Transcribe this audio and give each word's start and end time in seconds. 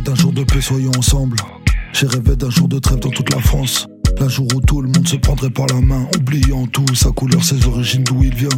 d'un 0.00 0.14
jour 0.14 0.32
de 0.32 0.44
paix, 0.44 0.60
soyons 0.60 0.90
ensemble. 0.98 1.36
J'ai 1.92 2.06
rêvé 2.06 2.36
d'un 2.36 2.50
jour 2.50 2.68
de 2.68 2.78
trêve 2.78 3.00
dans 3.00 3.10
toute 3.10 3.32
la 3.32 3.40
France. 3.40 3.86
Un 4.20 4.28
jour 4.28 4.46
où 4.54 4.60
tout 4.60 4.80
le 4.82 4.88
monde 4.88 5.06
se 5.06 5.16
prendrait 5.16 5.50
par 5.50 5.66
la 5.66 5.80
main, 5.80 6.06
oubliant 6.16 6.66
tout, 6.66 6.94
sa 6.94 7.10
couleur, 7.10 7.42
ses 7.42 7.66
origines, 7.66 8.04
d'où 8.04 8.22
il 8.22 8.34
vient. 8.34 8.48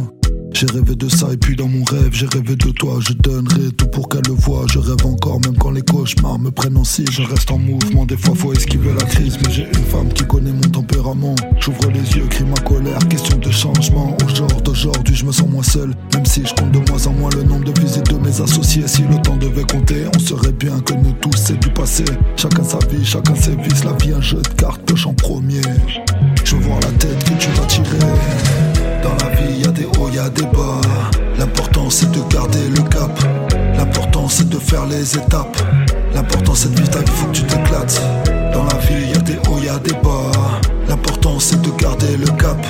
J'ai 0.53 0.67
rêvé 0.67 0.95
de 0.95 1.09
ça 1.09 1.27
et 1.33 1.37
puis 1.37 1.55
dans 1.55 1.67
mon 1.67 1.83
rêve, 1.83 2.09
j'ai 2.11 2.27
rêvé 2.27 2.55
de 2.55 2.69
toi. 2.69 2.99
Je 2.99 3.13
donnerai 3.13 3.71
tout 3.75 3.87
pour 3.87 4.07
qu'elle 4.07 4.21
le 4.27 4.33
voie. 4.33 4.65
Je 4.71 4.77
rêve 4.77 5.03
encore, 5.05 5.39
même 5.41 5.57
quand 5.57 5.71
les 5.71 5.81
cauchemars 5.81 6.37
me 6.37 6.51
prennent 6.51 6.77
en 6.77 6.83
si. 6.83 7.03
Je 7.11 7.23
reste 7.23 7.49
en 7.51 7.57
mouvement, 7.57 8.05
des 8.05 8.15
fois 8.15 8.35
faut 8.35 8.53
esquiver 8.53 8.93
la 8.93 9.03
crise. 9.05 9.37
Mais 9.43 9.51
j'ai 9.51 9.63
une 9.63 9.85
femme 9.85 10.09
qui 10.13 10.23
connaît 10.25 10.51
mon 10.51 10.61
tempérament. 10.61 11.33
J'ouvre 11.59 11.89
les 11.91 12.17
yeux, 12.17 12.27
crie 12.29 12.45
ma 12.45 12.59
colère. 12.61 12.99
Question 13.09 13.37
de 13.37 13.49
changement. 13.49 14.15
Au 14.23 14.29
genre 14.29 14.61
d'aujourd'hui, 14.61 15.15
je 15.15 15.25
me 15.25 15.31
sens 15.31 15.49
moins 15.49 15.63
seul. 15.63 15.95
Même 16.13 16.25
si 16.25 16.45
je 16.45 16.53
compte 16.53 16.71
de 16.71 16.79
moins 16.89 17.07
en 17.07 17.13
moins 17.13 17.29
le 17.35 17.43
nombre 17.43 17.65
de 17.73 17.81
visites 17.81 18.09
de 18.11 18.17
mes 18.17 18.39
associés. 18.39 18.87
Si 18.87 19.01
le 19.01 19.19
temps 19.23 19.37
devait 19.37 19.65
compter, 19.65 20.05
on 20.15 20.19
serait 20.19 20.53
bien 20.53 20.79
que 20.81 20.93
nous 20.93 21.13
tous 21.13 21.35
c'est 21.35 21.59
du 21.59 21.69
passé. 21.69 22.05
Chacun 22.35 22.63
sa 22.63 22.77
vie, 22.87 23.03
chacun 23.03 23.35
ses 23.35 23.55
vices. 23.55 23.83
La 23.83 23.93
vie, 23.93 24.13
un 24.13 24.21
jeu 24.21 24.41
de 24.41 24.61
cartes, 24.61 24.83
poche 24.83 25.07
en 25.07 25.13
premier. 25.13 25.61
Je 26.45 26.55
vois 26.55 26.79
la 26.81 26.91
tête 26.99 27.23
que 27.23 27.43
tu 27.43 27.49
vas 27.59 27.65
tirer. 27.65 28.02
L'important 31.39 31.89
c'est 31.89 32.11
de 32.11 32.19
garder 32.31 32.69
le 32.69 32.81
cap. 32.83 33.09
L'important 33.75 34.29
c'est 34.29 34.47
de 34.47 34.59
faire 34.59 34.85
les 34.85 35.17
étapes. 35.17 35.57
L'important 36.13 36.53
c'est 36.53 36.69
de 36.69 36.75
vivre 36.75 36.89
ta 36.91 36.99
vie, 36.99 37.11
faut 37.11 37.25
que 37.27 37.31
tu 37.31 37.43
t'éclates. 37.43 37.99
Dans 38.53 38.63
la 38.63 38.77
vie, 38.77 39.09
y 39.09 39.15
a 39.15 39.21
des 39.21 39.37
hauts, 39.49 39.57
y 39.59 39.69
a 39.69 39.79
des 39.79 39.93
bas. 40.03 40.31
L'important 40.87 41.39
c'est 41.39 41.59
de 41.61 41.71
garder 41.81 42.15
le 42.17 42.27
cap. 42.27 42.63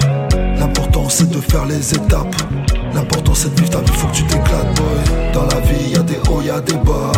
L'important 0.58 1.09
c'est 1.09 1.30
de 1.30 1.41
faire 1.41 1.66
les 1.66 1.94
étapes. 1.94 2.33
L'important 2.94 3.33
c'est 3.33 3.53
de 3.53 3.59
vivre 3.59 3.71
ta 3.71 3.80
vie, 3.80 3.91
faut 3.91 4.08
que 4.08 4.14
tu 4.14 4.23
t'éclates, 4.23 4.75
boy. 4.77 5.33
Dans 5.33 5.45
la 5.45 5.59
vie, 5.59 5.89
y 5.91 5.97
a 5.97 6.03
des 6.03 6.19
hauts, 6.30 6.41
y 6.41 6.49
a 6.49 6.61
des 6.61 6.77
bas. 6.77 7.11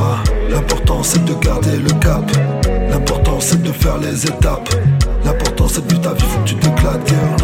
L'important 0.49 1.03
c'est 1.03 1.23
de 1.23 1.33
garder 1.35 1.77
le 1.77 1.91
cap. 1.99 2.25
L'important 2.89 3.39
c'est 3.39 3.61
de 3.61 3.71
faire 3.71 3.99
les 3.99 4.25
étapes. 4.25 4.69
L'important 5.23 5.67
c'est 5.67 5.85
de 5.85 5.93
vivre 5.93 6.01
ta 6.01 6.13
vie, 6.13 6.23
faut 6.23 6.39
que 6.39 6.45
tu 6.45 6.55
t'éclates, 6.55 7.07
girl. 7.07 7.34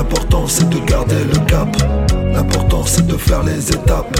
L'important 0.00 0.46
c'est 0.46 0.66
de 0.70 0.78
garder 0.86 1.24
le 1.30 1.38
cap. 1.44 1.76
L'important 2.32 2.84
c'est 2.86 3.06
de 3.06 3.18
faire 3.18 3.42
les 3.42 3.68
étapes. 3.68 4.18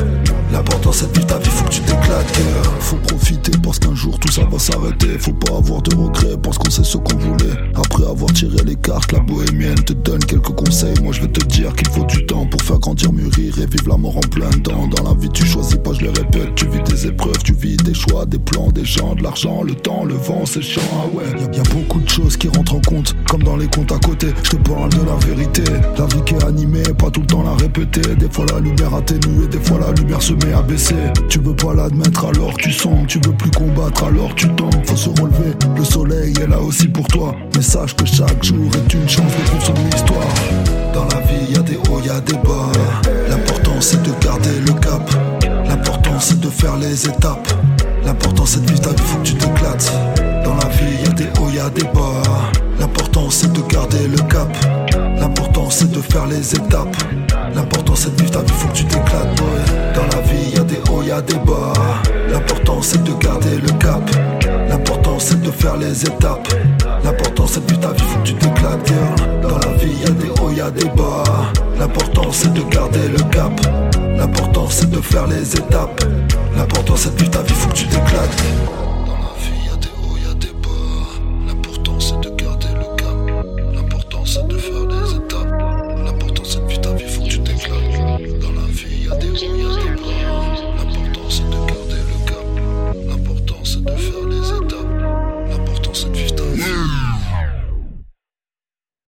L'important 0.52 0.92
c'est 0.92 1.10
de 1.10 1.14
vivre 1.14 1.26
ta 1.26 1.38
vie, 1.38 1.48
faut 1.48 1.64
que 1.64 1.70
tu 1.70 1.80
t'éclates. 1.80 2.40
Faut 2.80 2.96
profiter 2.96 3.52
parce 3.64 3.78
qu'un 3.78 3.94
jour 3.94 4.18
tout 4.18 4.30
ça 4.30 4.42
va 4.44 4.58
s'arrêter. 4.58 5.18
Faut 5.18 5.32
pas 5.32 5.56
avoir 5.56 5.80
de 5.80 5.96
regrets 5.96 6.36
parce 6.42 6.58
qu'on 6.58 6.68
sait 6.68 6.84
ce 6.84 6.98
qu'on 6.98 7.16
voulait. 7.16 7.56
Après 7.76 8.04
avoir 8.04 8.30
tiré 8.34 8.58
les 8.66 8.76
cartes, 8.76 9.10
la 9.12 9.20
bohémienne 9.20 9.82
te 9.82 9.94
donne 9.94 10.22
quelques 10.22 10.52
conseils. 10.54 11.00
Moi 11.02 11.14
je 11.14 11.22
vais 11.22 11.28
te 11.28 11.46
dire 11.46 11.74
qu'il 11.74 11.88
faut 11.88 12.04
du 12.04 12.26
temps 12.26 12.44
pour 12.44 12.60
faire 12.60 12.78
grandir, 12.78 13.10
mûrir 13.14 13.58
et 13.58 13.64
vivre 13.64 13.88
la 13.88 13.96
mort 13.96 14.18
en 14.18 14.28
plein 14.28 14.50
temps. 14.50 14.86
Dans 14.86 15.08
la 15.08 15.14
vie, 15.18 15.30
tu 15.30 15.46
choisis 15.46 15.76
pas, 15.76 15.94
je 15.94 16.02
le 16.02 16.10
répète. 16.10 16.56
Tu 16.56 16.68
vis 16.68 16.82
des 16.82 17.06
épreuves, 17.06 17.42
tu 17.42 17.54
vis 17.54 17.78
des 17.78 17.94
choix, 17.94 18.26
des 18.26 18.38
plans, 18.38 18.68
des 18.68 18.84
gens, 18.84 19.14
de 19.14 19.22
l'argent, 19.22 19.62
le 19.62 19.74
temps, 19.74 20.04
le 20.04 20.14
vent, 20.14 20.42
c'est 20.44 20.60
chiant, 20.60 20.82
ah 20.92 21.16
ouais. 21.16 21.24
Y, 21.56 21.62
beaucoup 21.72 22.00
de 22.00 22.09
qui 22.28 22.48
rentrent 22.48 22.74
en 22.74 22.80
compte, 22.80 23.16
comme 23.28 23.42
dans 23.42 23.56
les 23.56 23.66
comptes 23.68 23.92
à 23.92 23.98
côté. 23.98 24.28
Je 24.42 24.50
te 24.50 24.56
parle 24.56 24.90
de 24.90 25.04
la 25.06 25.16
vérité. 25.26 25.62
La 25.98 26.06
vie 26.06 26.22
qui 26.24 26.34
est 26.34 26.44
animée, 26.44 26.82
pas 26.98 27.10
tout 27.10 27.20
le 27.20 27.26
temps 27.26 27.42
la 27.42 27.54
répéter. 27.54 28.02
Des 28.16 28.28
fois 28.30 28.44
la 28.52 28.60
lumière 28.60 28.94
atténuée, 28.94 29.46
des 29.48 29.58
fois 29.58 29.78
la 29.80 29.92
lumière 29.92 30.22
se 30.22 30.34
met 30.34 30.52
à 30.52 30.62
baisser. 30.62 30.94
Tu 31.28 31.38
veux 31.40 31.54
pas 31.54 31.74
l'admettre 31.74 32.26
alors 32.26 32.54
tu 32.56 32.72
sens, 32.72 33.06
tu 33.08 33.18
veux 33.24 33.32
plus 33.32 33.50
combattre 33.50 34.04
alors 34.04 34.34
tu 34.34 34.48
tombes. 34.54 34.74
Faut 34.86 34.96
se 34.96 35.08
relever, 35.08 35.54
le 35.76 35.84
soleil 35.84 36.34
est 36.42 36.46
là 36.46 36.60
aussi 36.60 36.88
pour 36.88 37.06
toi. 37.08 37.34
Mais 37.54 37.62
sache 37.62 37.94
que 37.96 38.04
chaque 38.04 38.42
jour 38.44 38.70
est 38.74 38.94
une 38.94 39.08
chance 39.08 39.32
de 39.32 39.64
son 39.64 39.74
histoire. 39.96 40.34
Dans 40.94 41.06
la 41.06 41.20
vie, 41.22 41.52
y 41.52 41.56
a 41.56 41.62
des 41.62 41.76
hauts, 41.76 42.00
y 42.04 42.10
a 42.10 42.20
des 42.20 42.34
bas. 42.34 42.70
L'important 43.28 43.80
c'est 43.80 44.02
de 44.02 44.10
garder 44.22 44.60
le 44.66 44.72
cap. 44.74 45.10
L'important 45.66 46.18
c'est 46.18 46.40
de 46.40 46.48
faire 46.48 46.76
les 46.76 47.06
étapes. 47.06 47.48
L'important 48.04 48.46
c'est 48.46 48.62
de 48.62 48.66
vivre 48.66 48.80
ta 48.80 48.90
vie, 48.90 49.02
faut 49.02 49.18
que 49.18 49.22
tu 49.22 49.34
t'éclates. 49.34 50.29
Vie, 50.80 51.04
y 51.04 51.06
a 51.06 51.12
des 51.12 51.28
hauts, 51.38 51.50
y 51.50 51.58
a 51.58 51.68
des 51.70 51.84
bas. 51.84 52.22
L'important 52.78 53.28
c'est 53.30 53.52
de 53.52 53.60
garder 53.72 54.08
le 54.08 54.18
cap. 54.28 54.48
L'important 55.18 55.68
c'est 55.68 55.90
de 55.90 56.00
faire 56.00 56.26
les 56.26 56.54
étapes. 56.54 56.96
L'important 57.54 57.94
c'est 57.94 58.14
de 58.16 58.22
vivre 58.22 58.30
ta 58.30 58.40
vie, 58.40 58.52
faut 58.52 58.68
que 58.68 58.72
tu 58.72 58.84
t'éclates. 58.84 59.34
Dans 59.94 60.16
la 60.16 60.22
vie, 60.22 60.50
y 60.54 60.58
a 60.58 60.64
des 60.64 60.80
hauts, 60.90 61.02
y 61.02 61.10
a 61.10 61.20
des 61.20 61.34
bas. 61.34 61.72
L'important 62.30 62.80
c'est 62.80 63.02
de 63.02 63.12
garder 63.22 63.56
le 63.56 63.70
cap. 63.78 64.02
L'important 64.68 65.18
c'est 65.18 65.40
de 65.42 65.50
faire 65.50 65.76
les 65.76 66.02
étapes. 66.02 66.48
L'important 67.04 67.46
c'est 67.46 67.64
de 67.66 67.72
vivre 67.72 67.80
ta 67.80 67.92
vie, 67.92 68.02
faut 68.02 68.18
que 68.20 68.24
tu 68.24 68.34
t'éclates. 68.34 68.92
Dans 69.42 69.58
la 69.58 69.76
vie, 69.76 69.92
y 70.02 70.06
a 70.06 70.10
des 70.10 70.30
hauts, 70.40 70.50
y 70.50 70.60
a 70.60 70.70
des 70.70 70.88
bas. 70.88 71.24
L'important 71.78 72.32
c'est 72.32 72.52
de 72.54 72.62
garder 72.62 73.08
le 73.08 73.22
cap. 73.30 73.52
L'important 74.16 74.66
c'est 74.70 74.90
de 74.90 75.00
faire 75.00 75.26
les 75.26 75.54
étapes. 75.54 76.04
L'important 76.56 76.96
c'est 76.96 77.14
de 77.14 77.18
vivre 77.18 77.30
ta 77.30 77.42
vie, 77.42 77.54
faut 77.54 77.68
que 77.68 77.74
tu 77.74 77.86
t'éclates. 77.86 78.89